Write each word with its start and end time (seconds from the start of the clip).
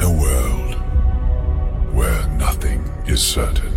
a 0.00 0.10
world 0.10 0.74
where 1.94 2.26
nothing 2.36 2.82
is 3.06 3.22
certain. 3.22 3.75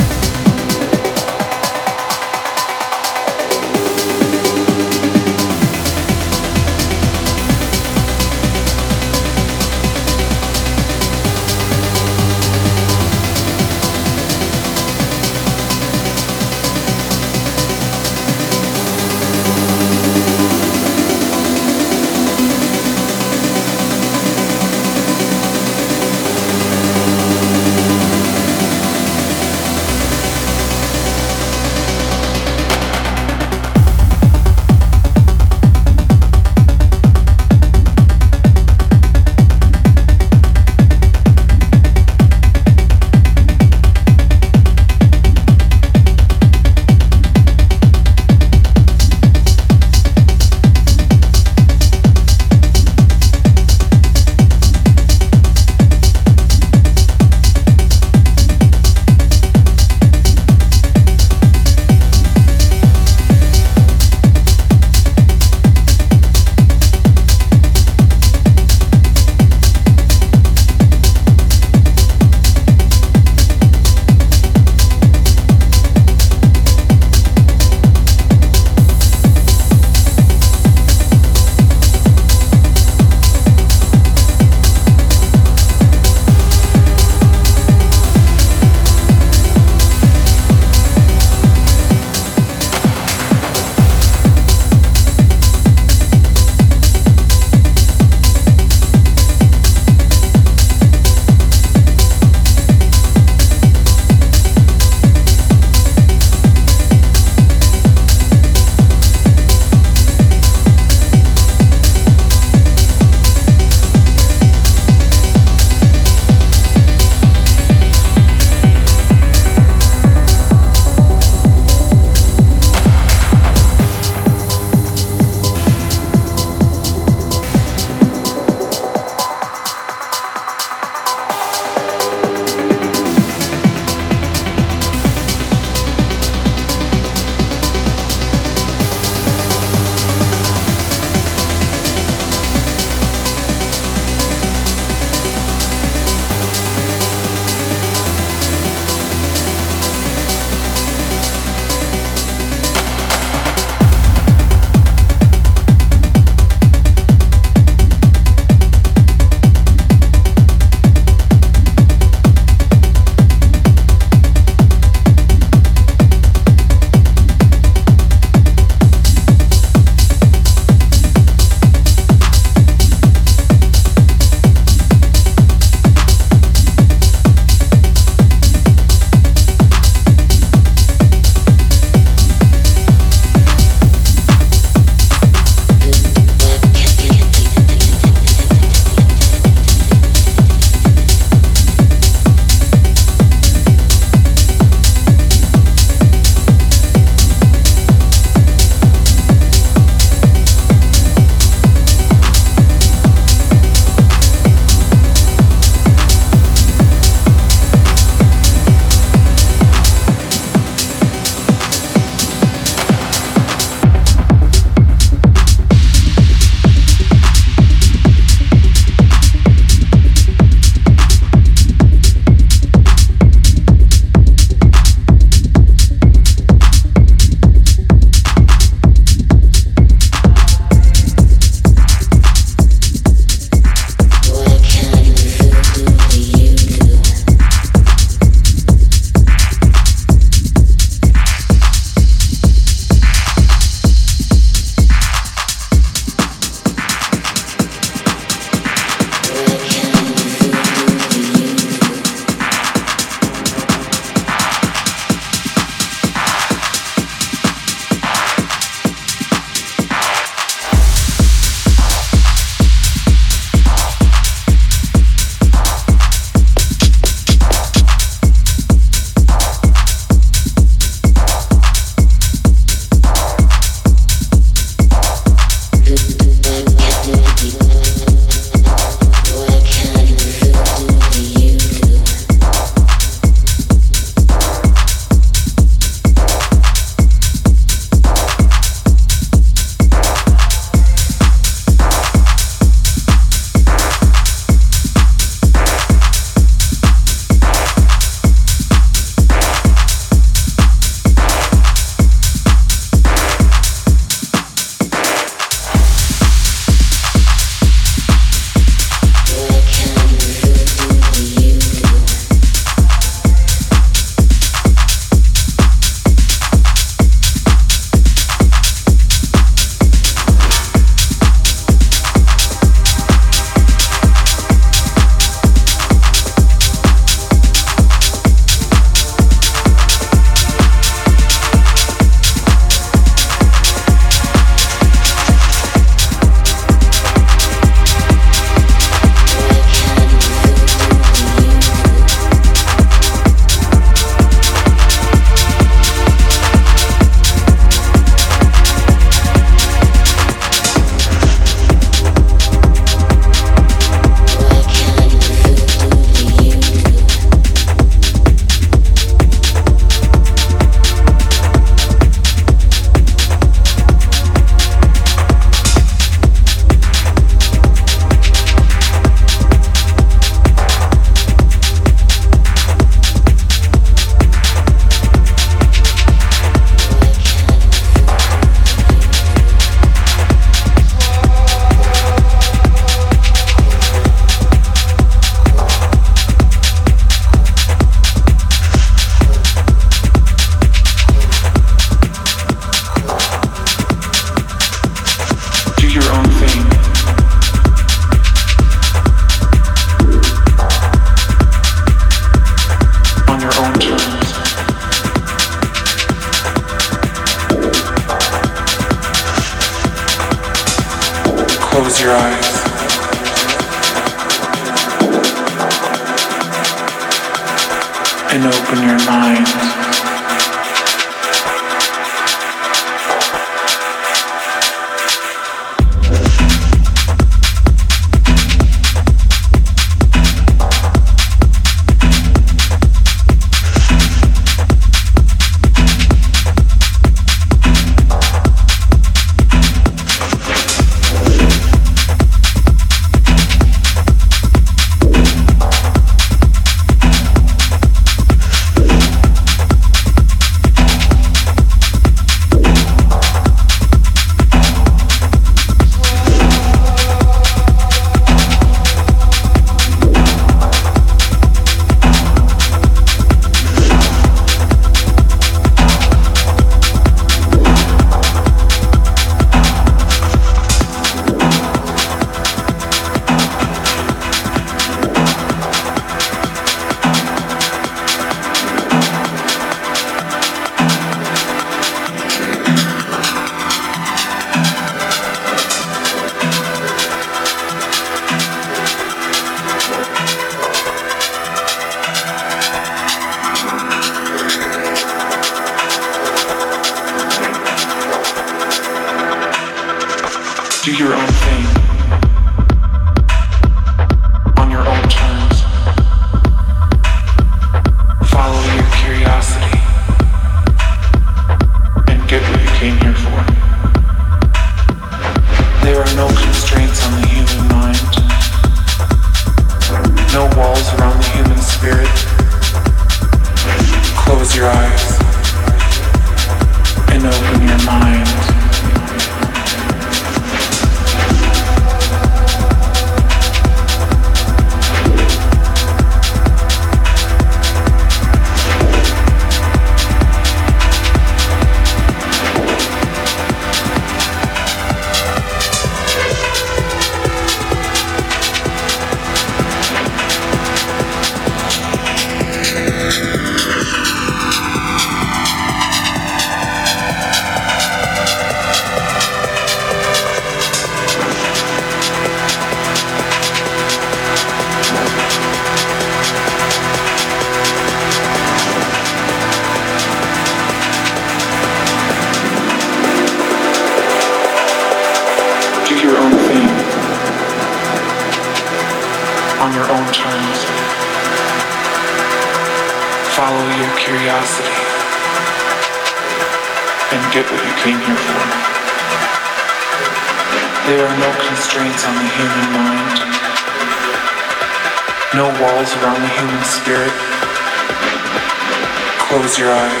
your 599.61 599.71
eyes. 599.71 600.00